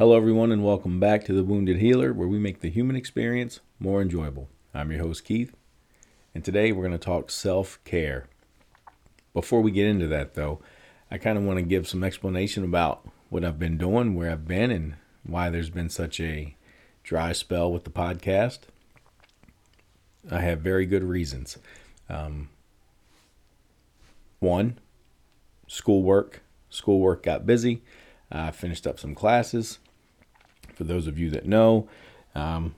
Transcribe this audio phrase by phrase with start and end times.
[0.00, 3.60] Hello, everyone, and welcome back to The Wounded Healer, where we make the human experience
[3.78, 4.48] more enjoyable.
[4.72, 5.54] I'm your host, Keith,
[6.34, 8.26] and today we're going to talk self care.
[9.34, 10.62] Before we get into that, though,
[11.10, 14.48] I kind of want to give some explanation about what I've been doing, where I've
[14.48, 16.56] been, and why there's been such a
[17.04, 18.60] dry spell with the podcast.
[20.30, 21.58] I have very good reasons.
[22.08, 22.48] Um,
[24.38, 24.78] one,
[25.66, 26.40] schoolwork.
[26.70, 27.82] Schoolwork got busy.
[28.32, 29.78] I finished up some classes
[30.80, 31.86] for those of you that know,
[32.34, 32.74] um,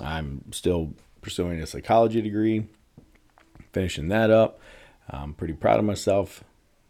[0.00, 2.68] I'm still pursuing a psychology degree,
[3.70, 4.58] finishing that up.
[5.10, 6.42] I'm pretty proud of myself,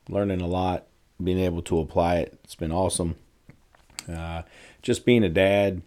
[0.09, 0.87] learning a lot,
[1.21, 2.39] being able to apply it.
[2.45, 3.17] It's been awesome.
[4.09, 4.43] Uh,
[4.81, 5.83] just being a dad,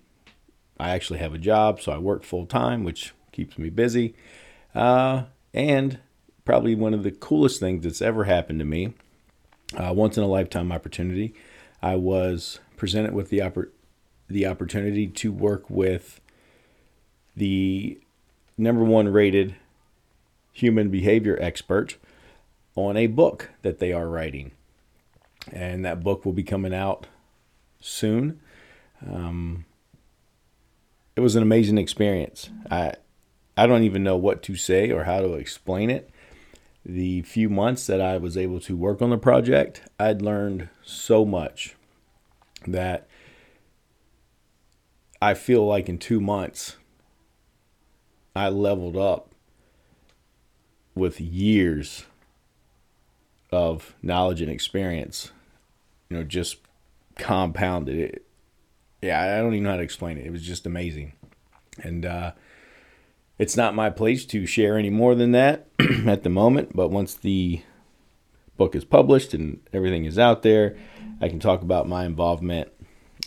[0.78, 4.16] I actually have a job, so I work full time, which keeps me busy.
[4.76, 5.24] Uh,
[5.54, 6.00] and
[6.44, 8.96] probably one of the coolest things that's ever happened to me,
[9.78, 11.34] uh, once in a lifetime opportunity.
[11.82, 13.70] I was presented with the oppor-
[14.30, 16.22] the opportunity to work with
[17.36, 18.00] the
[18.58, 19.56] number one rated
[20.52, 21.98] human behavior expert
[22.76, 24.52] on a book that they are writing.
[25.52, 27.08] And that book will be coming out
[27.80, 28.42] soon.
[29.06, 29.66] Um,
[31.16, 32.50] it was an amazing experience.
[32.70, 32.94] I
[33.56, 36.12] I don't even know what to say or how to explain it.
[36.86, 41.26] The few months that I was able to work on the project, I'd learned so
[41.26, 41.76] much
[42.68, 43.08] that
[45.22, 46.78] I feel like in two months,
[48.36, 49.34] I leveled up
[50.94, 52.06] with years
[53.52, 55.32] of knowledge and experience,
[56.10, 56.58] you know, just
[57.16, 58.26] compounded it.
[59.02, 60.26] Yeah, I don't even know how to explain it.
[60.26, 61.14] It was just amazing.
[61.82, 62.32] And uh,
[63.38, 65.68] it's not my place to share any more than that
[66.08, 67.62] at the moment, but once the
[68.58, 70.76] book is published and everything is out there,
[71.22, 72.70] I can talk about my involvement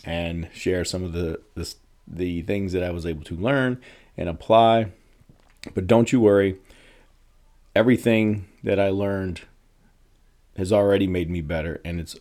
[0.05, 1.73] and share some of the, the
[2.07, 3.79] the things that I was able to learn
[4.17, 4.91] and apply.
[5.73, 6.57] But don't you worry,
[7.75, 9.41] everything that I learned
[10.57, 12.17] has already made me better and it's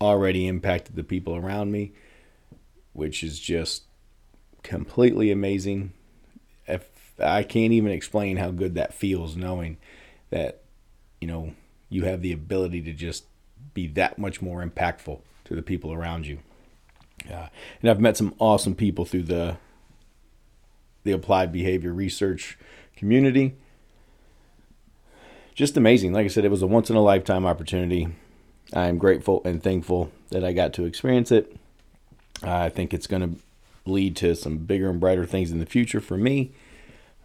[0.00, 1.92] already impacted the people around me,
[2.92, 3.84] which is just
[4.62, 5.92] completely amazing.
[6.66, 6.88] If
[7.18, 9.78] I can't even explain how good that feels knowing
[10.30, 10.62] that
[11.20, 11.54] you know
[11.88, 13.24] you have the ability to just
[13.74, 16.38] be that much more impactful to the people around you.
[17.30, 17.48] Uh,
[17.80, 19.56] and I've met some awesome people through the
[21.04, 22.58] the applied behavior research
[22.96, 23.54] community.
[25.54, 26.12] Just amazing.
[26.12, 28.08] Like I said, it was a once in a lifetime opportunity.
[28.72, 31.56] I'm grateful and thankful that I got to experience it.
[32.42, 33.40] I think it's going to
[33.90, 36.52] lead to some bigger and brighter things in the future for me.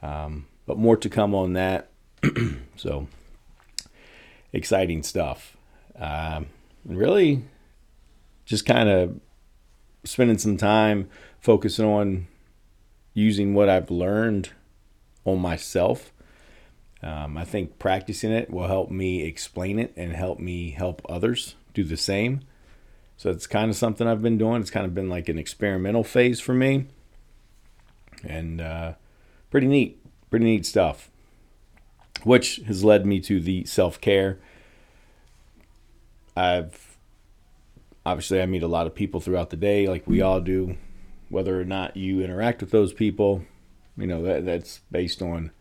[0.01, 1.89] Um, but more to come on that.
[2.75, 3.07] so
[4.53, 5.57] exciting stuff.
[5.99, 6.47] Um,
[6.85, 7.43] really,
[8.45, 9.19] just kind of
[10.03, 12.27] spending some time focusing on
[13.13, 14.49] using what I've learned
[15.25, 16.11] on myself.
[17.03, 21.55] Um, I think practicing it will help me explain it and help me help others
[21.73, 22.41] do the same.
[23.17, 24.61] So it's kind of something I've been doing.
[24.61, 26.87] It's kind of been like an experimental phase for me.
[28.23, 28.93] And uh,
[29.49, 31.09] pretty neat, pretty neat stuff.
[32.23, 34.39] Which has led me to the self care.
[36.35, 36.90] I've
[38.05, 40.77] obviously I meet a lot of people throughout the day, like we all do.
[41.29, 43.43] Whether or not you interact with those people,
[43.95, 45.51] you know that that's based on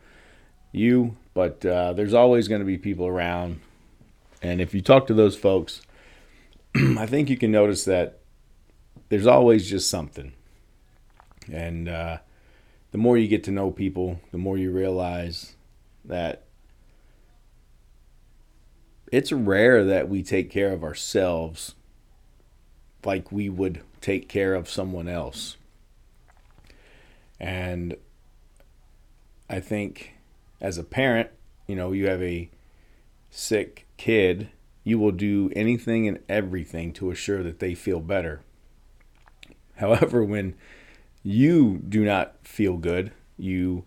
[0.72, 1.16] you.
[1.32, 3.60] But uh, there's always going to be people around,
[4.42, 5.82] and if you talk to those folks,
[6.74, 8.18] I think you can notice that
[9.10, 10.32] there's always just something.
[11.50, 12.18] And uh,
[12.90, 15.54] the more you get to know people, the more you realize
[16.04, 16.44] that
[19.12, 21.74] it's rare that we take care of ourselves
[23.04, 25.56] like we would take care of someone else.
[27.38, 27.96] And
[29.48, 30.12] I think
[30.60, 31.30] as a parent,
[31.66, 32.50] you know, you have a
[33.30, 34.50] sick kid,
[34.84, 38.42] you will do anything and everything to assure that they feel better.
[39.76, 40.54] However, when
[41.22, 43.84] you do not feel good, you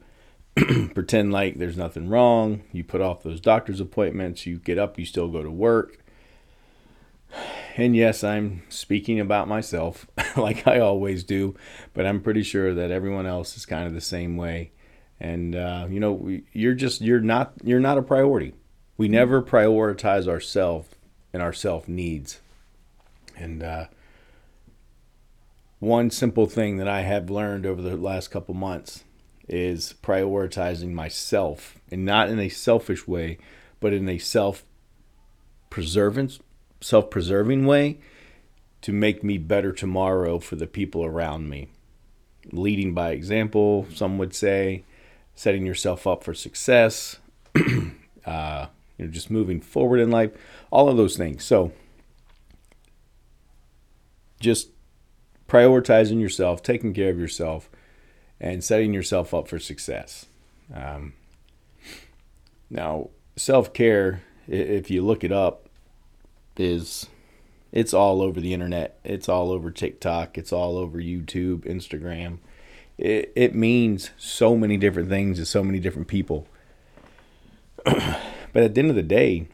[0.94, 5.06] pretend like there's nothing wrong, you put off those doctor's appointments, you get up, you
[5.06, 6.00] still go to work,
[7.76, 10.06] and yes, I'm speaking about myself
[10.38, 11.56] like I always do,
[11.94, 14.72] but I'm pretty sure that everyone else is kind of the same way.
[15.20, 18.54] And uh, you know, you're just you're not you're not a priority.
[18.98, 20.90] We never prioritize ourselves
[21.32, 22.40] and our self needs.
[23.36, 23.86] And uh,
[25.80, 29.04] one simple thing that I have learned over the last couple months
[29.48, 33.38] is prioritizing myself, and not in a selfish way,
[33.80, 34.64] but in a self
[35.70, 36.40] preservance
[36.84, 37.98] self preserving way
[38.82, 41.70] to make me better tomorrow for the people around me.
[42.52, 44.84] Leading by example, some would say,
[45.34, 47.18] setting yourself up for success,
[48.26, 50.32] uh, you know, just moving forward in life,
[50.70, 51.46] all of those things.
[51.46, 51.72] So,
[54.42, 54.70] just
[55.48, 57.70] prioritizing yourself, taking care of yourself,
[58.42, 60.26] and setting yourself up for success.
[60.74, 61.14] Um,
[62.70, 65.63] now, self care, if you look it up,
[66.58, 67.08] is
[67.72, 69.00] it's all over the internet.
[69.04, 70.38] It's all over TikTok.
[70.38, 72.38] It's all over YouTube, Instagram.
[72.98, 76.48] It, it means so many different things to so many different people.
[77.86, 79.48] but at the end of the day,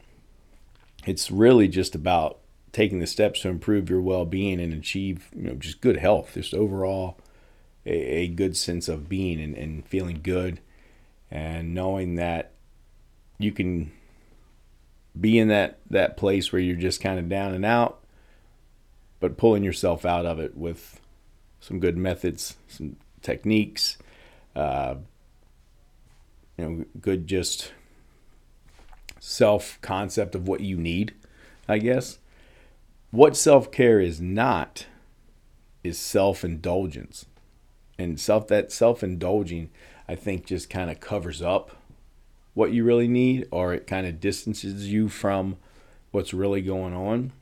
[1.06, 2.38] it's really just about
[2.72, 6.52] taking the steps to improve your well-being and achieve, you know, just good health, just
[6.54, 7.18] overall
[7.86, 10.60] a, a good sense of being and, and feeling good
[11.30, 12.52] and knowing that
[13.38, 13.92] you can
[15.18, 18.00] be in that that place where you're just kind of down and out
[19.20, 20.98] but pulling yourself out of it with
[21.60, 23.98] some good methods, some techniques,
[24.56, 24.94] uh,
[26.56, 27.72] you know, good just
[29.20, 31.14] self concept of what you need,
[31.68, 32.18] I guess.
[33.10, 34.86] What self care is not
[35.84, 37.26] is self indulgence.
[37.98, 39.70] And self that self indulging,
[40.08, 41.76] I think, just kind of covers up
[42.60, 45.56] what you really need, or it kind of distances you from
[46.10, 47.32] what's really going on.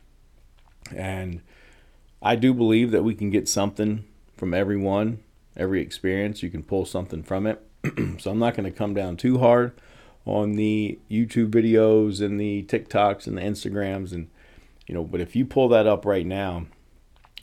[0.94, 1.42] And
[2.22, 4.04] I do believe that we can get something
[4.36, 5.18] from everyone,
[5.56, 6.40] every experience.
[6.40, 7.60] You can pull something from it.
[8.20, 9.72] so I'm not going to come down too hard
[10.24, 14.28] on the YouTube videos and the TikToks and the Instagrams and
[14.86, 16.66] you know, but if you pull that up right now,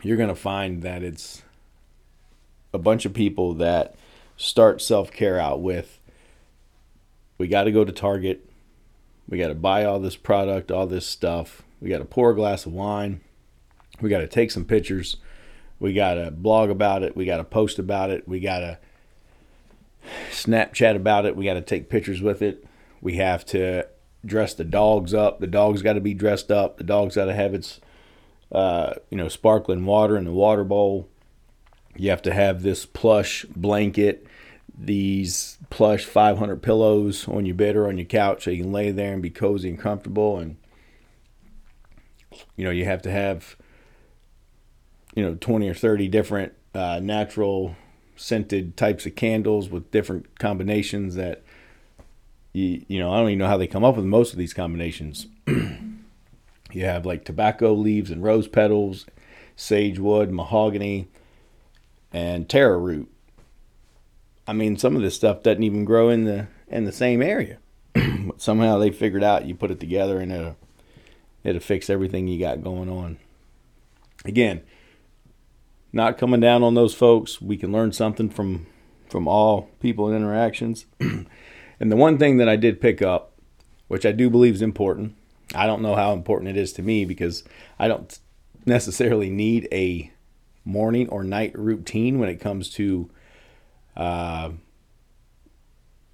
[0.01, 1.43] you're going to find that it's
[2.73, 3.95] a bunch of people that
[4.37, 5.99] start self-care out with
[7.37, 8.49] we got to go to Target.
[9.27, 11.63] We got to buy all this product, all this stuff.
[11.81, 13.21] We got to pour a glass of wine
[14.01, 15.17] we got to take some pictures.
[15.79, 17.15] We got to blog about it.
[17.15, 18.27] We got to post about it.
[18.27, 18.79] We got to
[20.31, 21.35] Snapchat about it.
[21.35, 22.65] We got to take pictures with it.
[23.01, 23.87] We have to
[24.25, 25.39] dress the dogs up.
[25.39, 26.77] The dog's got to be dressed up.
[26.77, 27.79] The dog's got to have its,
[28.51, 31.09] uh, you know, sparkling water in the water bowl.
[31.95, 34.27] You have to have this plush blanket,
[34.77, 38.91] these plush 500 pillows on your bed or on your couch so you can lay
[38.91, 40.37] there and be cozy and comfortable.
[40.37, 40.57] And,
[42.55, 43.55] you know, you have to have
[45.15, 47.75] you know 20 or 30 different uh, natural
[48.15, 51.43] scented types of candles with different combinations that
[52.53, 54.53] you you know I don't even know how they come up with most of these
[54.53, 55.27] combinations.
[55.47, 59.05] you have like tobacco leaves and rose petals,
[59.55, 61.07] sage wood, mahogany,
[62.11, 63.11] and taro root.
[64.47, 67.57] I mean, some of this stuff doesn't even grow in the in the same area.
[67.93, 70.57] but somehow they figured out you put it together and it'll
[71.43, 73.17] it'll fix everything you got going on.
[74.23, 74.61] Again,
[75.93, 77.41] not coming down on those folks.
[77.41, 78.67] We can learn something from
[79.09, 80.85] from all people and interactions.
[80.99, 81.27] and
[81.79, 83.33] the one thing that I did pick up,
[83.87, 85.15] which I do believe is important,
[85.53, 87.43] I don't know how important it is to me because
[87.79, 88.17] I don't
[88.65, 90.11] necessarily need a
[90.65, 93.09] morning or night routine when it comes to
[93.95, 94.51] uh,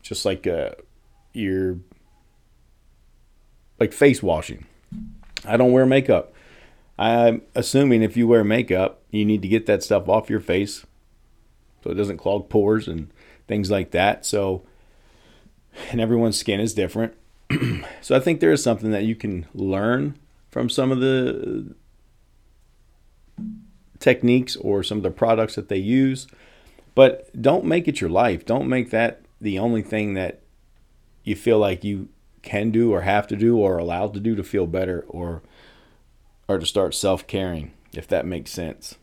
[0.02, 0.72] just like uh,
[1.34, 1.78] your
[3.80, 4.66] like face washing.
[5.46, 6.34] I don't wear makeup.
[7.00, 10.86] I'm assuming if you wear makeup, you need to get that stuff off your face
[11.84, 13.12] so it doesn't clog pores and
[13.48, 14.26] things like that.
[14.26, 14.64] So,
[15.90, 17.14] and everyone's skin is different.
[18.02, 20.18] so I think there is something that you can learn
[20.50, 21.74] from some of the
[24.00, 26.28] techniques or some of the products that they use.
[26.94, 28.46] But don't make it your life.
[28.46, 30.42] Don't make that the only thing that
[31.24, 32.10] you feel like you
[32.42, 35.42] can do or have to do or allowed to do to feel better or
[36.48, 38.96] or to start self caring, if that makes sense.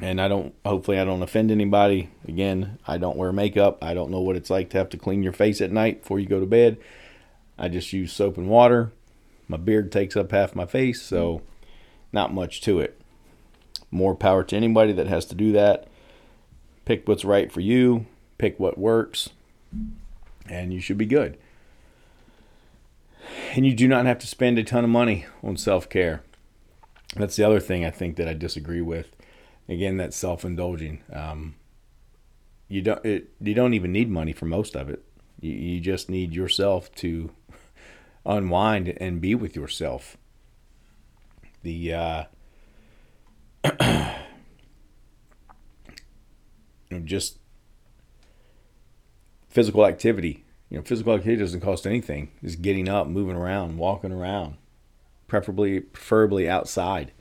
[0.00, 2.10] And I don't, hopefully, I don't offend anybody.
[2.26, 3.82] Again, I don't wear makeup.
[3.82, 6.18] I don't know what it's like to have to clean your face at night before
[6.18, 6.78] you go to bed.
[7.58, 8.92] I just use soap and water.
[9.48, 11.42] My beard takes up half my face, so
[12.12, 13.00] not much to it.
[13.90, 15.86] More power to anybody that has to do that.
[16.84, 18.06] Pick what's right for you,
[18.38, 19.30] pick what works,
[20.48, 21.38] and you should be good.
[23.54, 26.22] And you do not have to spend a ton of money on self care.
[27.14, 29.14] That's the other thing I think that I disagree with.
[29.68, 31.02] Again, that self-indulging.
[31.12, 31.54] Um,
[32.68, 35.04] you don't it, you don't even need money for most of it.
[35.40, 37.30] You, you just need yourself to
[38.26, 40.16] unwind and be with yourself.
[41.62, 42.24] The uh,
[46.92, 47.38] you know, just
[49.48, 50.44] physical activity.
[50.68, 52.30] You know, physical activity doesn't cost anything.
[52.42, 54.56] Just getting up, moving around, walking around
[55.26, 57.12] preferably preferably outside.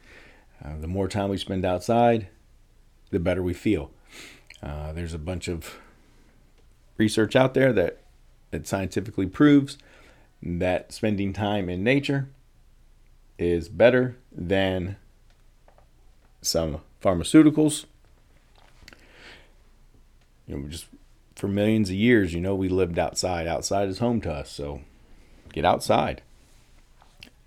[0.64, 2.28] Uh, the more time we spend outside,
[3.10, 3.92] the better we feel.
[4.62, 5.78] Uh, there's a bunch of
[6.98, 8.02] research out there that,
[8.52, 9.78] that scientifically proves
[10.44, 12.30] that spending time in nature
[13.40, 14.98] is better than
[16.42, 17.86] some pharmaceuticals.
[20.52, 20.88] You know, just
[21.36, 23.48] for millions of years, you know, we lived outside.
[23.48, 24.82] Outside is home to us, so
[25.54, 26.22] get outside.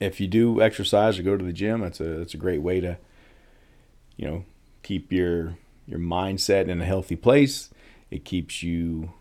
[0.01, 2.81] If you do exercise or go to the gym, that's a that's a great way
[2.81, 2.97] to,
[4.17, 4.45] you know,
[4.83, 7.69] keep your your mindset in a healthy place.
[8.11, 9.13] It keeps you,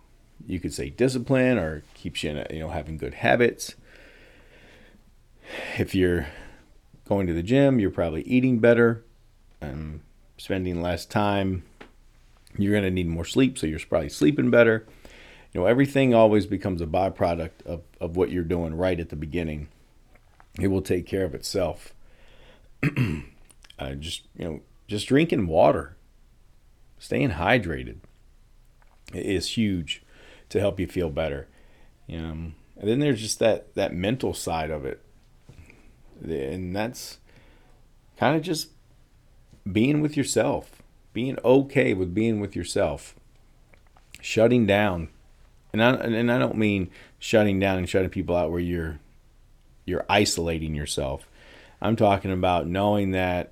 [0.48, 3.76] you could say, discipline, or keeps you in a, you know having good habits.
[5.78, 6.28] If you're
[7.06, 9.04] going to the gym, you're probably eating better
[9.60, 10.00] and
[10.38, 11.64] spending less time.
[12.58, 14.86] You're going to need more sleep, so you're probably sleeping better.
[15.54, 19.16] You know, everything always becomes a byproduct of, of what you're doing right at the
[19.16, 19.68] beginning.
[20.60, 21.94] It will take care of itself.
[23.80, 25.96] uh, just, you know, just drinking water,
[27.00, 27.98] staying hydrated
[29.14, 30.04] is huge
[30.50, 31.48] to help you feel better.
[32.10, 35.02] Um, and then there's just that, that mental side of it.
[36.24, 37.18] And that's
[38.18, 38.70] kind of just
[39.70, 40.83] being with yourself,
[41.14, 43.16] being okay with being with yourself,
[44.20, 45.10] shutting down.
[45.72, 49.00] And I, and I don't mean shutting down and shutting people out where you're
[49.86, 51.28] you're isolating yourself.
[51.82, 53.52] I'm talking about knowing that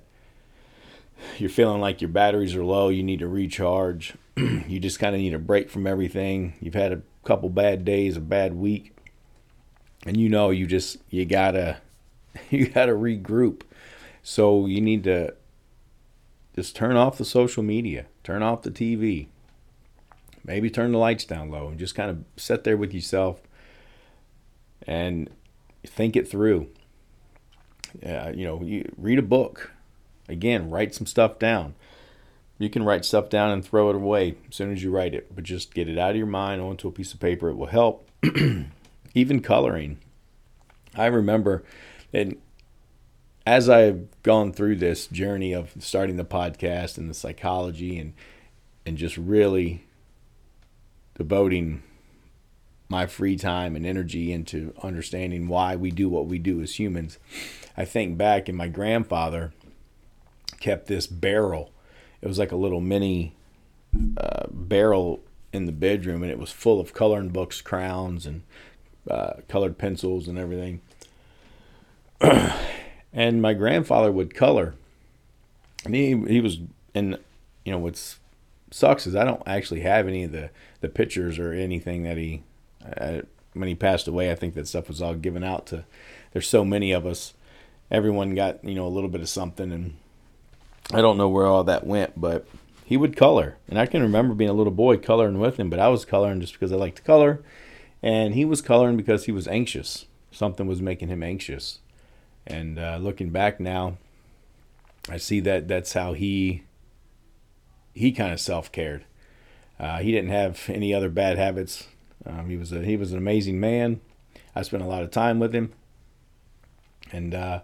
[1.38, 4.14] you're feeling like your batteries are low, you need to recharge.
[4.36, 6.54] you just kind of need a break from everything.
[6.60, 8.96] You've had a couple bad days, a bad week,
[10.06, 11.78] and you know you just you got to
[12.50, 13.62] you got to regroup.
[14.22, 15.34] So you need to
[16.54, 19.28] just turn off the social media, turn off the TV,
[20.44, 23.40] maybe turn the lights down low, and just kind of sit there with yourself
[24.86, 25.30] and
[25.84, 26.68] think it through.
[28.04, 29.72] Uh, you know, you read a book.
[30.28, 31.74] Again, write some stuff down.
[32.58, 35.34] You can write stuff down and throw it away as soon as you write it,
[35.34, 37.50] but just get it out of your mind onto a piece of paper.
[37.50, 38.08] It will help.
[39.14, 39.98] Even coloring.
[40.94, 41.64] I remember,
[42.12, 42.36] and
[43.46, 48.14] as I've gone through this journey of starting the podcast and the psychology and
[48.84, 49.84] and just really
[51.16, 51.82] devoting
[52.88, 57.18] my free time and energy into understanding why we do what we do as humans,
[57.76, 59.52] I think back and my grandfather
[60.60, 61.70] kept this barrel.
[62.20, 63.34] It was like a little mini
[64.16, 65.20] uh, barrel
[65.52, 68.42] in the bedroom, and it was full of coloring books, crowns, and
[69.10, 70.80] uh, colored pencils and everything.
[73.12, 74.74] and my grandfather would color.
[75.84, 76.58] And he he was
[76.94, 77.18] and
[77.64, 78.18] you know what's
[78.70, 80.50] sucks is I don't actually have any of the
[80.80, 82.42] the pictures or anything that he
[82.96, 83.22] uh,
[83.54, 84.30] when he passed away.
[84.30, 85.84] I think that stuff was all given out to.
[86.32, 87.34] There's so many of us.
[87.90, 89.94] Everyone got you know a little bit of something, and
[90.92, 92.46] I don't know where all that went, but
[92.84, 95.70] he would color, and I can remember being a little boy coloring with him.
[95.70, 97.42] But I was coloring just because I liked to color,
[98.02, 100.06] and he was coloring because he was anxious.
[100.30, 101.80] Something was making him anxious,
[102.46, 103.98] and uh, looking back now,
[105.08, 106.62] I see that that's how he
[107.94, 109.04] he kind of self cared.
[109.78, 111.88] Uh, he didn't have any other bad habits.
[112.24, 114.00] Um, he was a he was an amazing man.
[114.54, 115.72] I spent a lot of time with him,
[117.10, 117.60] and uh,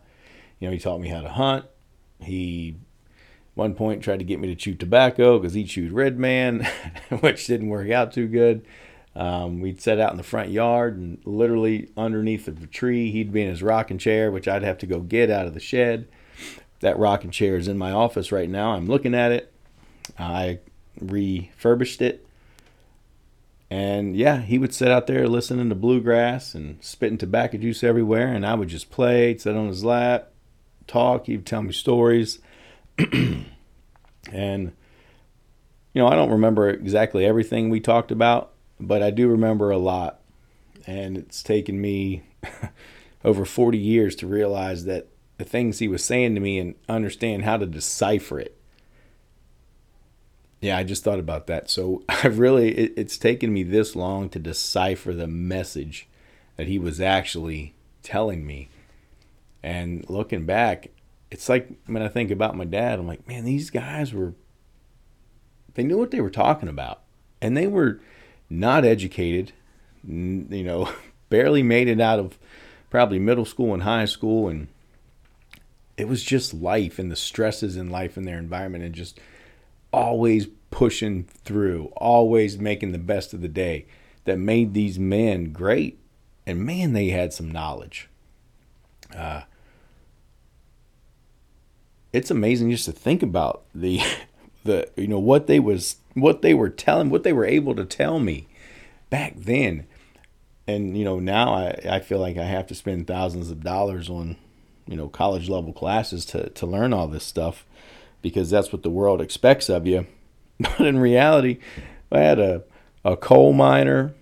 [0.59, 1.67] you know he taught me how to hunt.
[2.21, 2.77] He
[3.55, 6.67] one point tried to get me to chew tobacco because he chewed Red Man,
[7.21, 8.65] which didn't work out too good.
[9.19, 13.43] Um, we'd set out in the front yard and literally underneath the tree, he'd be
[13.43, 16.07] in his rocking chair, which I'd have to go get out of the shed.
[16.81, 18.75] That rocking chair is in my office right now.
[18.75, 19.53] I'm looking at it.
[20.17, 20.61] I
[21.01, 22.25] refurbished it.
[23.71, 28.33] And yeah, he would sit out there listening to bluegrass and spitting tobacco juice everywhere.
[28.33, 30.31] And I would just play, sit on his lap,
[30.87, 31.27] talk.
[31.27, 32.39] He'd tell me stories.
[32.99, 33.43] and,
[34.33, 34.73] you
[35.97, 40.21] know, I don't remember exactly everything we talked about, but I do remember a lot.
[40.87, 42.23] And it's taken me
[43.25, 45.09] over 40 years to realize that
[45.39, 48.57] the things he was saying to me and understand how to decipher it.
[50.61, 51.71] Yeah, I just thought about that.
[51.71, 56.09] So I've really, it, it's taken me this long to decipher the message
[56.57, 58.69] that he was actually telling me.
[59.63, 60.89] And looking back,
[61.31, 64.35] it's like when I think about my dad, I'm like, man, these guys were,
[65.75, 67.03] they knew what they were talking about.
[67.41, 68.01] And they were
[68.51, 69.53] not educated,
[70.07, 70.93] you know,
[71.29, 72.39] barely made it out of
[72.91, 74.49] probably middle school and high school.
[74.49, 74.69] And
[75.97, 79.21] it was just life and the stresses in life in their environment and just
[79.93, 83.87] always pushing through, always making the best of the day
[84.25, 85.99] that made these men great.
[86.47, 88.09] And man, they had some knowledge.
[89.15, 89.43] Uh,
[92.13, 94.01] it's amazing just to think about the
[94.65, 97.85] the you know what they was what they were telling what they were able to
[97.85, 98.49] tell me
[99.11, 99.87] back then.
[100.67, 104.11] And you know now I, I feel like I have to spend thousands of dollars
[104.11, 104.37] on
[104.87, 107.65] you know college level classes to to learn all this stuff
[108.21, 110.07] because that's what the world expects of you.
[110.61, 111.59] But in reality
[112.11, 112.65] I had a
[113.05, 114.13] a coal miner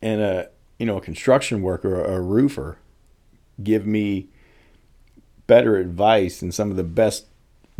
[0.00, 0.48] and a
[0.78, 2.78] you know a construction worker a roofer
[3.62, 4.28] give me
[5.46, 7.26] better advice than some of the best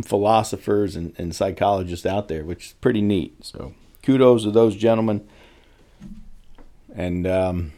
[0.03, 3.45] philosophers and, and psychologists out there, which is pretty neat.
[3.45, 3.73] So
[4.03, 5.27] kudos to those gentlemen.
[6.93, 7.73] And um,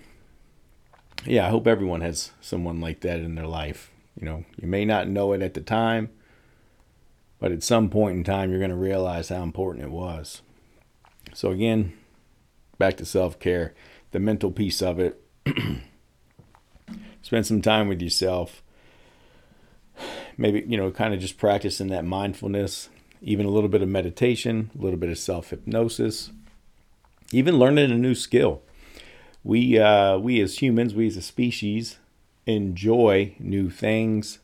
[1.25, 3.91] yeah, I hope everyone has someone like that in their life.
[4.19, 6.09] You know, you may not know it at the time,
[7.39, 10.41] but at some point in time, you're going to realize how important it was.
[11.33, 11.93] So, again,
[12.77, 13.73] back to self care,
[14.11, 15.21] the mental piece of it.
[17.21, 18.63] Spend some time with yourself
[20.37, 22.89] maybe you know kind of just practicing that mindfulness
[23.21, 26.31] even a little bit of meditation a little bit of self-hypnosis
[27.31, 28.61] even learning a new skill.
[29.43, 31.97] We uh, we as humans we as a species
[32.45, 34.39] enjoy new things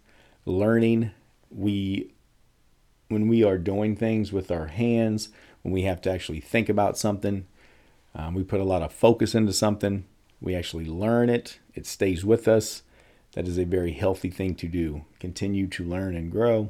[0.46, 1.12] learning.
[1.50, 2.12] We
[3.10, 5.30] when we are doing things with our hands
[5.62, 7.46] when we have to actually think about something
[8.16, 10.06] um, we put a lot of focus into something
[10.42, 12.82] we actually learn it it stays with us
[13.34, 15.06] that is a very healthy thing to do.
[15.20, 16.70] Continue to learn and grow.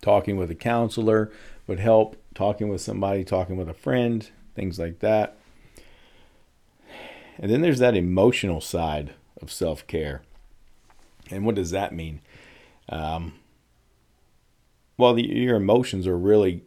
[0.00, 1.30] Talking with a counselor
[1.66, 2.16] would help.
[2.34, 5.36] Talking with somebody, talking with a friend, things like that.
[7.38, 10.22] And then there's that emotional side of self care.
[11.30, 12.20] And what does that mean?
[12.88, 13.34] Um,
[14.96, 16.62] well, the, your emotions are really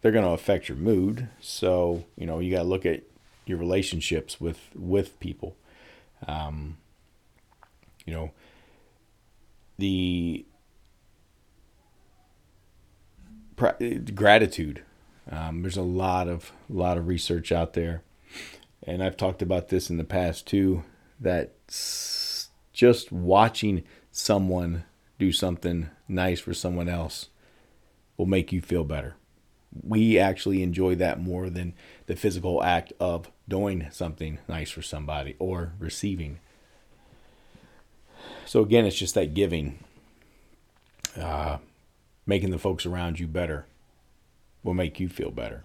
[0.00, 1.28] they're going to affect your mood.
[1.40, 3.02] So you know you got to look at
[3.46, 5.56] your relationships with with people.
[6.26, 6.78] Um,
[8.08, 8.30] you know,
[9.76, 10.46] the
[14.14, 14.82] gratitude.
[15.30, 18.02] Um, there's a lot of a lot of research out there,
[18.82, 20.84] and I've talked about this in the past too.
[21.20, 21.52] That
[22.72, 24.84] just watching someone
[25.18, 27.28] do something nice for someone else
[28.16, 29.16] will make you feel better.
[29.82, 31.74] We actually enjoy that more than
[32.06, 36.38] the physical act of doing something nice for somebody or receiving
[38.48, 39.78] so again, it's just that giving,
[41.20, 41.58] uh,
[42.24, 43.66] making the folks around you better
[44.62, 45.64] will make you feel better.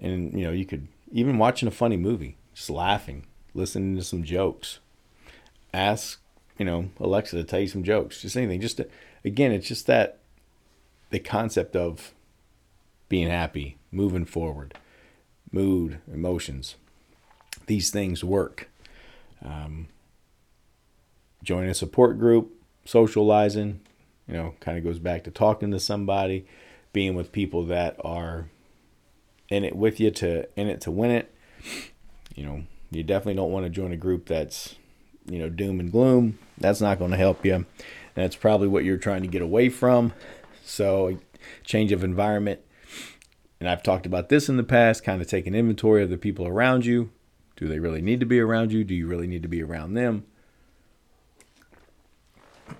[0.00, 3.24] And you know, you could even watching a funny movie, just laughing,
[3.54, 4.80] listening to some jokes.
[5.72, 6.20] Ask,
[6.58, 8.60] you know, Alexa to tell you some jokes, just anything.
[8.60, 8.88] Just to,
[9.24, 10.18] again, it's just that
[11.10, 12.14] the concept of
[13.08, 14.74] being happy, moving forward,
[15.52, 16.74] mood, emotions.
[17.66, 18.68] These things work.
[19.44, 19.86] Um,
[21.42, 22.52] joining a support group,
[22.84, 23.80] socializing,
[24.26, 26.46] you know, kind of goes back to talking to somebody,
[26.92, 28.48] being with people that are
[29.48, 31.34] in it with you to in it to win it.
[32.34, 34.76] You know, you definitely don't want to join a group that's,
[35.26, 36.38] you know, doom and gloom.
[36.58, 37.54] That's not going to help you.
[37.54, 37.66] And
[38.14, 40.12] that's probably what you're trying to get away from.
[40.64, 41.18] So,
[41.64, 42.60] change of environment.
[43.60, 46.46] And I've talked about this in the past, kind of taking inventory of the people
[46.46, 47.10] around you.
[47.56, 48.84] Do they really need to be around you?
[48.84, 50.24] Do you really need to be around them?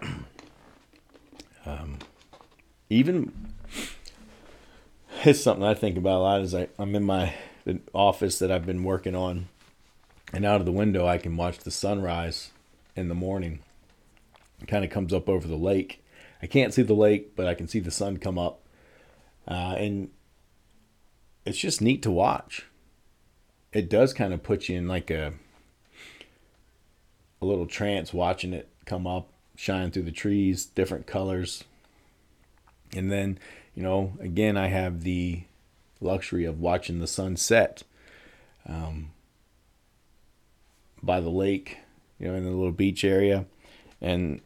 [1.66, 1.98] um,
[2.90, 3.32] even
[5.24, 6.40] it's something I think about a lot.
[6.40, 7.34] Is I, I'm in my
[7.92, 9.48] office that I've been working on,
[10.32, 12.52] and out of the window I can watch the sunrise
[12.96, 13.60] in the morning.
[14.60, 16.04] It kind of comes up over the lake.
[16.42, 18.60] I can't see the lake, but I can see the sun come up,
[19.46, 20.10] uh, and
[21.44, 22.66] it's just neat to watch.
[23.72, 25.34] It does kind of put you in like a
[27.40, 31.64] a little trance watching it come up shine through the trees, different colors.
[32.94, 33.40] And then,
[33.74, 35.42] you know, again, I have the
[36.00, 37.82] luxury of watching the sunset
[38.68, 39.10] um,
[41.02, 41.78] by the lake,
[42.20, 43.46] you know, in the little beach area.
[44.00, 44.40] And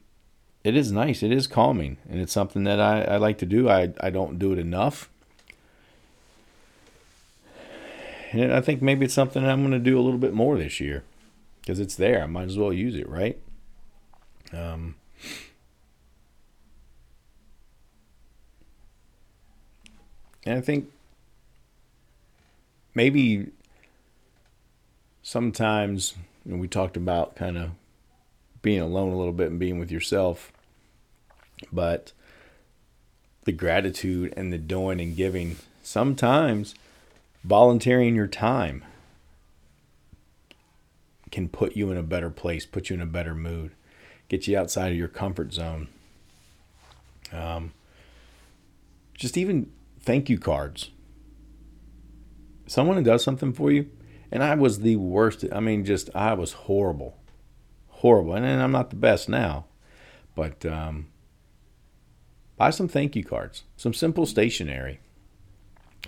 [0.64, 1.22] it is nice.
[1.22, 1.98] It is calming.
[2.08, 3.68] And it's something that I, I like to do.
[3.68, 5.10] I, I don't do it enough.
[8.30, 10.80] And I think maybe it's something I'm going to do a little bit more this
[10.80, 11.04] year
[11.60, 12.22] because it's there.
[12.22, 13.38] I might as well use it, right?
[14.54, 14.94] Um,
[20.44, 20.90] And I think
[22.94, 23.48] maybe
[25.22, 27.70] sometimes you we talked about kind of
[28.60, 30.52] being alone a little bit and being with yourself,
[31.72, 32.12] but
[33.44, 36.74] the gratitude and the doing and giving, sometimes
[37.44, 38.84] volunteering your time
[41.30, 43.72] can put you in a better place, put you in a better mood,
[44.32, 45.88] get you outside of your comfort zone.
[47.32, 47.74] Um,
[49.14, 50.90] just even thank you cards.
[52.66, 53.90] Someone who does something for you,
[54.30, 55.44] and I was the worst.
[55.52, 57.18] I mean, just I was horrible,
[57.88, 59.66] horrible, and I'm not the best now,
[60.34, 61.08] but um,
[62.56, 65.00] buy some thank you cards, some simple stationery,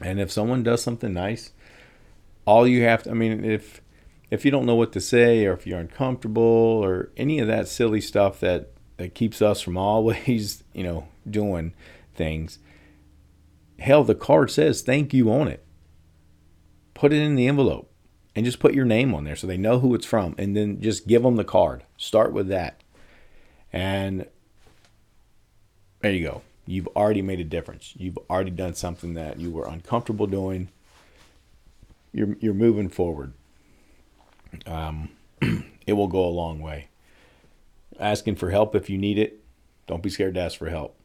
[0.01, 1.53] and if someone does something nice,
[2.47, 3.11] all you have to.
[3.11, 3.83] I mean, if
[4.31, 7.69] if you don't know what to say or if you're uncomfortable or any of that
[7.69, 11.75] silly stuff that that keeps us from always, you know, doing
[12.15, 12.59] things.
[13.79, 15.65] Hell, the card says thank you on it.
[16.95, 17.91] Put it in the envelope
[18.37, 20.81] and just put your name on there so they know who it's from and then
[20.81, 21.85] just give them the card.
[21.97, 22.83] Start with that.
[23.73, 24.27] And
[26.01, 26.43] there you go.
[26.67, 27.95] You've already made a difference.
[27.97, 30.71] You've already done something that you were uncomfortable doing.
[32.13, 33.33] You're you're moving forward.
[34.67, 35.11] Um,
[35.87, 36.89] it will go a long way.
[37.99, 39.41] Asking for help if you need it.
[39.87, 40.97] Don't be scared to ask for help.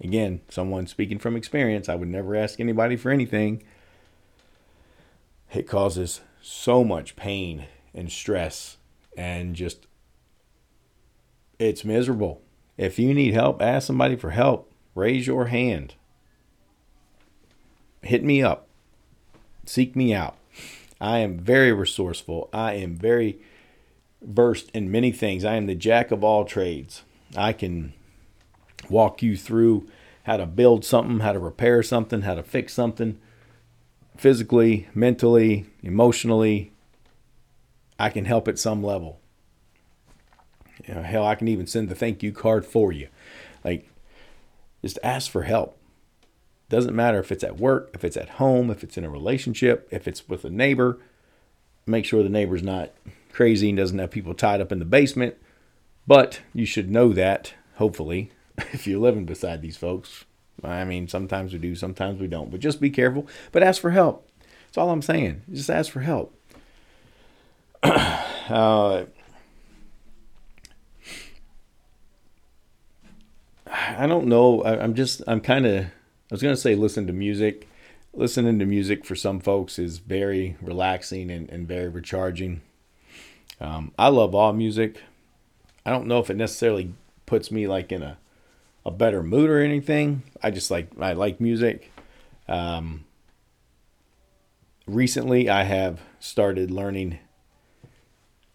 [0.00, 3.62] Again, someone speaking from experience, I would never ask anybody for anything.
[5.52, 8.78] It causes so much pain and stress
[9.16, 9.86] and just
[11.58, 12.42] it's miserable.
[12.76, 14.72] If you need help, ask somebody for help.
[14.94, 15.94] Raise your hand.
[18.02, 18.66] Hit me up.
[19.64, 20.36] Seek me out.
[21.02, 22.48] I am very resourceful.
[22.52, 23.40] I am very
[24.22, 25.44] versed in many things.
[25.44, 27.02] I am the jack of all trades.
[27.36, 27.92] I can
[28.88, 29.88] walk you through
[30.22, 33.18] how to build something, how to repair something, how to fix something
[34.16, 36.70] physically, mentally, emotionally.
[37.98, 39.18] I can help at some level.
[40.86, 43.08] You know, hell, I can even send the thank you card for you.
[43.64, 43.88] Like,
[44.82, 45.76] just ask for help.
[46.72, 49.86] Doesn't matter if it's at work, if it's at home, if it's in a relationship,
[49.90, 50.98] if it's with a neighbor.
[51.84, 52.92] Make sure the neighbor's not
[53.30, 55.36] crazy and doesn't have people tied up in the basement.
[56.06, 60.24] But you should know that, hopefully, if you're living beside these folks.
[60.64, 62.50] I mean, sometimes we do, sometimes we don't.
[62.50, 63.26] But just be careful.
[63.52, 64.26] But ask for help.
[64.64, 65.42] That's all I'm saying.
[65.52, 66.34] Just ask for help.
[67.82, 69.04] uh,
[73.66, 74.62] I don't know.
[74.62, 75.86] I, am just, I'm kind of,
[76.32, 77.68] I was going to say listen to music.
[78.14, 82.62] Listening to music for some folks is very relaxing and, and very recharging.
[83.60, 85.02] Um, I love all music.
[85.84, 86.94] I don't know if it necessarily
[87.26, 88.16] puts me like in a
[88.86, 90.22] a better mood or anything.
[90.42, 91.92] I just like I like music.
[92.48, 93.04] Um,
[94.86, 97.18] recently, I have started learning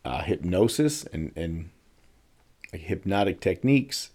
[0.03, 1.69] uh, hypnosis and and
[2.73, 4.09] hypnotic techniques,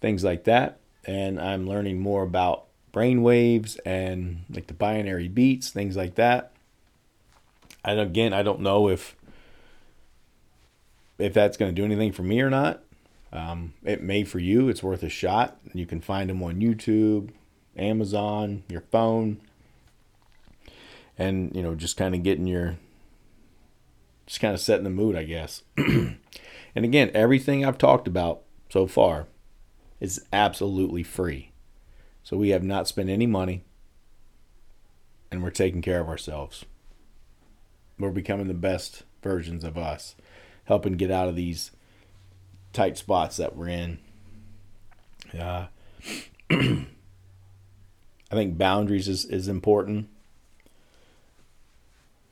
[0.00, 5.70] things like that, and I'm learning more about brain waves and like the binaural beats,
[5.70, 6.52] things like that.
[7.84, 9.16] And again, I don't know if
[11.18, 12.82] if that's going to do anything for me or not.
[13.32, 14.68] Um, it may for you.
[14.68, 15.58] It's worth a shot.
[15.74, 17.30] You can find them on YouTube,
[17.76, 19.40] Amazon, your phone,
[21.18, 22.76] and you know just kind of getting your
[24.26, 25.62] just kind of setting the mood, I guess.
[25.76, 26.18] and
[26.74, 29.26] again, everything I've talked about so far
[30.00, 31.47] is absolutely free.
[32.28, 33.64] So we have not spent any money
[35.30, 36.66] and we're taking care of ourselves.
[37.98, 40.14] We're becoming the best versions of us,
[40.64, 41.70] helping get out of these
[42.74, 43.98] tight spots that we're in.
[45.32, 45.68] Uh,
[46.50, 46.84] I
[48.32, 50.10] think boundaries is, is important.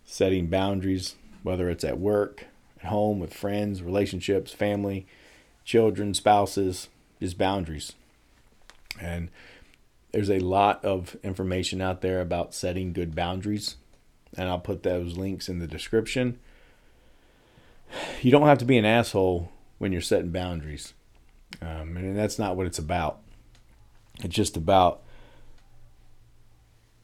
[0.04, 2.44] Setting boundaries, whether it's at work,
[2.82, 5.06] at home, with friends, relationships, family,
[5.64, 7.94] children, spouses, just boundaries.
[9.00, 9.30] And
[10.16, 13.76] there's a lot of information out there about setting good boundaries.
[14.34, 16.38] And I'll put those links in the description.
[18.22, 20.94] You don't have to be an asshole when you're setting boundaries.
[21.60, 23.20] Um, and that's not what it's about.
[24.20, 25.02] It's just about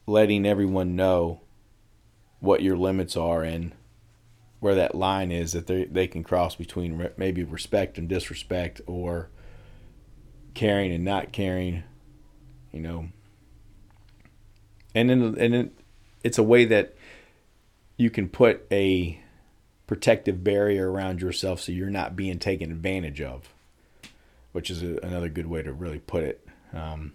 [0.07, 1.41] letting everyone know
[2.39, 3.73] what your limits are and
[4.59, 8.81] where that line is that they they can cross between re- maybe respect and disrespect
[8.87, 9.29] or
[10.55, 11.83] caring and not caring,
[12.73, 13.07] you know.
[14.93, 15.71] And and it,
[16.23, 16.95] it's a way that
[17.95, 19.19] you can put a
[19.87, 23.53] protective barrier around yourself so you're not being taken advantage of,
[24.51, 26.45] which is a, another good way to really put it.
[26.73, 27.13] Um,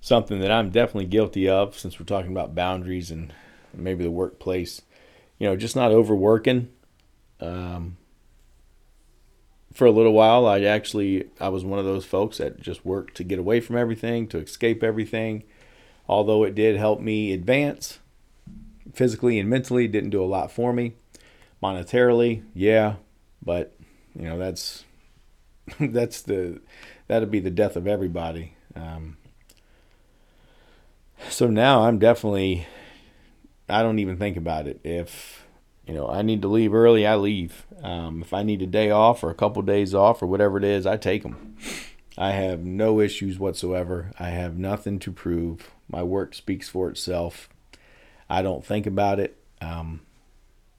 [0.00, 3.32] something that I'm definitely guilty of since we're talking about boundaries and
[3.74, 4.82] maybe the workplace,
[5.38, 6.68] you know, just not overworking.
[7.40, 7.96] Um,
[9.76, 13.14] for a little while, I actually I was one of those folks that just worked
[13.18, 15.42] to get away from everything, to escape everything.
[16.08, 17.98] Although it did help me advance,
[18.94, 20.94] physically and mentally didn't do a lot for me.
[21.62, 22.94] Monetarily, yeah,
[23.44, 23.76] but
[24.18, 24.84] you know that's
[25.78, 26.60] that's the
[27.06, 28.54] that'd be the death of everybody.
[28.74, 29.18] Um,
[31.28, 32.66] so now I'm definitely
[33.68, 34.80] I don't even think about it.
[34.84, 35.45] If
[35.86, 37.66] you know I need to leave early, I leave.
[37.82, 40.64] Um, if I need a day off or a couple days off or whatever it
[40.64, 41.56] is, I take them.
[42.18, 44.12] I have no issues whatsoever.
[44.18, 45.70] I have nothing to prove.
[45.88, 47.48] My work speaks for itself.
[48.28, 49.36] I don't think about it.
[49.60, 50.00] Um,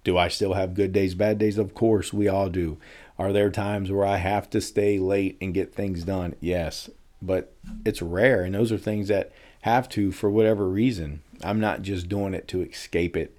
[0.04, 1.58] do I still have good days, bad days?
[1.58, 2.78] Of course, we all do.
[3.20, 6.36] Are there times where I have to stay late and get things done?
[6.40, 6.90] Yes,
[7.22, 7.54] but
[7.86, 11.22] it's rare, and those are things that have to for whatever reason.
[11.44, 13.37] I'm not just doing it to escape it,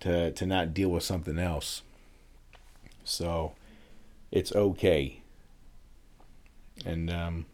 [0.00, 1.82] to to not deal with something else.
[3.04, 3.52] So,
[4.30, 5.22] it's okay.
[6.84, 7.46] And um,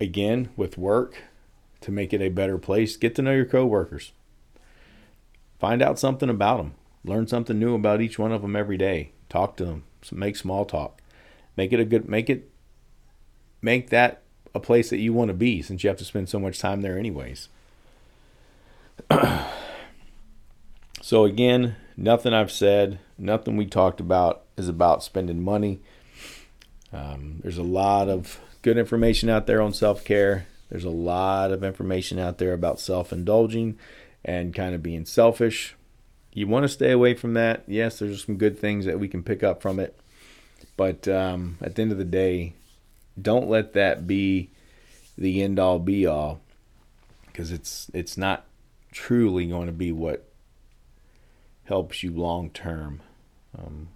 [0.00, 1.24] again, with work,
[1.80, 4.12] to make it a better place, get to know your coworkers.
[5.58, 6.74] Find out something about them.
[7.04, 9.12] Learn something new about each one of them every day.
[9.28, 9.84] Talk to them.
[10.12, 11.00] Make small talk.
[11.56, 12.08] Make it a good.
[12.08, 12.50] Make it.
[13.62, 14.22] Make that
[14.54, 16.80] a place that you want to be, since you have to spend so much time
[16.80, 17.48] there, anyways.
[21.10, 25.80] so again, nothing I've said, nothing we talked about is about spending money.
[26.92, 30.46] Um, there's a lot of good information out there on self care.
[30.68, 33.76] There's a lot of information out there about self indulging
[34.24, 35.74] and kind of being selfish.
[36.32, 37.64] You want to stay away from that.
[37.66, 39.98] Yes, there's some good things that we can pick up from it.
[40.76, 42.52] But um, at the end of the day,
[43.20, 44.50] don't let that be
[45.18, 46.40] the end all be all
[47.26, 48.44] because it's it's not
[48.92, 50.29] truly going to be what
[51.70, 53.00] helps you long term.
[53.56, 53.86] Um,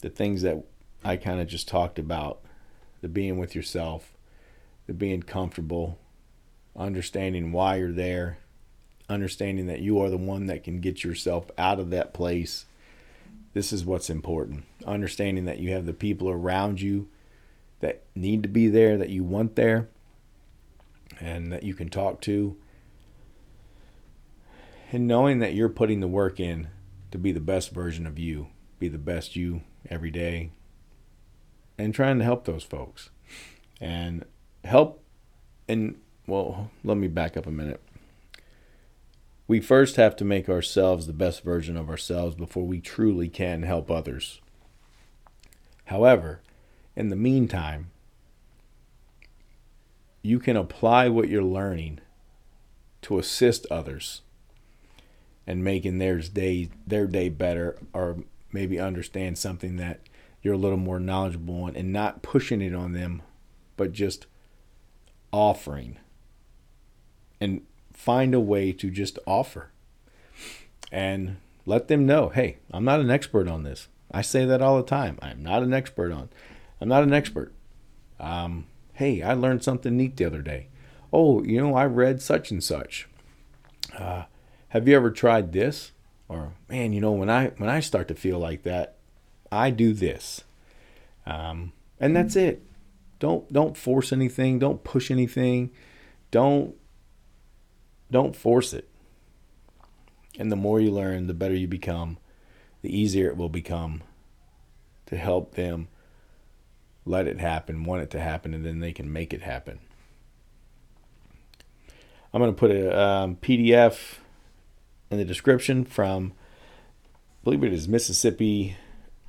[0.00, 0.62] the things that
[1.04, 2.40] I kind of just talked about,
[3.00, 4.12] the being with yourself,
[4.86, 5.98] the being comfortable,
[6.76, 8.38] understanding why you're there,
[9.08, 12.66] understanding that you are the one that can get yourself out of that place.
[13.54, 14.62] This is what's important.
[14.86, 17.08] Understanding that you have the people around you
[17.80, 19.88] that need to be there, that you want there,
[21.20, 22.56] and that you can talk to.
[24.92, 26.68] And knowing that you're putting the work in
[27.14, 28.48] to be the best version of you,
[28.80, 30.50] be the best you every day,
[31.78, 33.10] and trying to help those folks.
[33.80, 34.24] And
[34.64, 35.00] help,
[35.68, 37.80] and well, let me back up a minute.
[39.46, 43.62] We first have to make ourselves the best version of ourselves before we truly can
[43.62, 44.40] help others.
[45.84, 46.40] However,
[46.96, 47.92] in the meantime,
[50.20, 52.00] you can apply what you're learning
[53.02, 54.22] to assist others
[55.46, 58.18] and making their day their day better or
[58.52, 60.00] maybe understand something that
[60.42, 63.22] you're a little more knowledgeable on and not pushing it on them
[63.76, 64.26] but just
[65.32, 65.98] offering.
[67.40, 69.70] And find a way to just offer.
[70.92, 73.88] And let them know hey i'm not an expert on this.
[74.10, 75.18] I say that all the time.
[75.22, 76.28] I'm not an expert on
[76.80, 77.52] i'm not an expert.
[78.20, 80.68] Um, hey, I learned something neat the other day.
[81.12, 83.08] Oh, you know, I read such and such.
[83.96, 84.24] Uh,
[84.74, 85.92] have you ever tried this?
[86.28, 88.96] Or man, you know, when I when I start to feel like that,
[89.50, 90.42] I do this.
[91.24, 92.62] Um, and that's it.
[93.20, 94.58] Don't don't force anything.
[94.58, 95.70] Don't push anything.
[96.32, 96.74] Don't
[98.10, 98.88] don't force it.
[100.40, 102.18] And the more you learn, the better you become.
[102.82, 104.02] The easier it will become
[105.06, 105.86] to help them
[107.06, 109.78] let it happen, want it to happen, and then they can make it happen.
[112.32, 114.16] I'm going to put a um, PDF
[115.10, 116.32] in the description from,
[117.12, 118.76] I believe it is Mississippi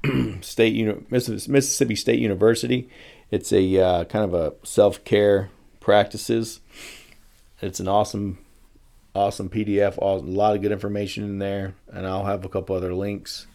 [0.42, 2.90] State Uni- Mississippi State University.
[3.32, 6.60] It's a uh, kind of a self care practices.
[7.62, 8.38] It's an awesome,
[9.14, 9.98] awesome PDF.
[9.98, 13.48] A lot of good information in there, and I'll have a couple other links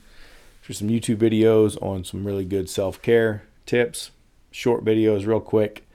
[0.61, 4.11] for some YouTube videos on some really good self care tips,
[4.51, 5.87] short videos, real quick.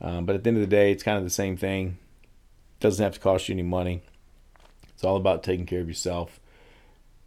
[0.00, 1.98] Um, but at the end of the day, it's kind of the same thing.
[2.80, 4.02] Doesn't have to cost you any money.
[5.02, 6.38] It's all about taking care of yourself,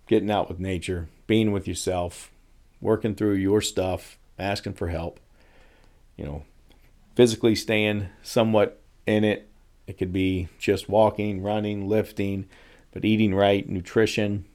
[0.07, 2.31] getting out with nature, being with yourself,
[2.79, 5.19] working through your stuff, asking for help.
[6.15, 6.45] You know,
[7.15, 9.49] physically staying somewhat in it.
[9.87, 12.47] It could be just walking, running, lifting,
[12.93, 14.45] but eating right, nutrition,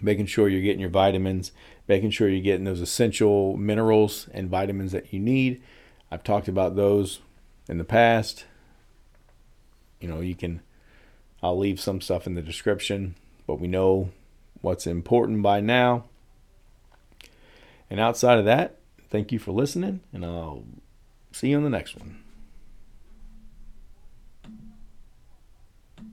[0.00, 1.50] making sure you're getting your vitamins,
[1.88, 5.60] making sure you're getting those essential minerals and vitamins that you need.
[6.12, 7.18] I've talked about those
[7.68, 8.44] in the past.
[9.98, 10.60] You know, you can,
[11.46, 13.14] I'll leave some stuff in the description,
[13.46, 14.10] but we know
[14.60, 16.04] what's important by now.
[17.88, 18.76] And outside of that,
[19.10, 20.64] thank you for listening, and I'll
[21.30, 22.25] see you on the next one.